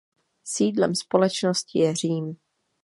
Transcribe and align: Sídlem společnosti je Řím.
Sídlem 0.43 0.95
společnosti 0.95 1.79
je 1.79 1.95
Řím. 1.95 2.35